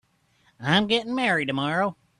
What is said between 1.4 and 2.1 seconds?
tomorrow.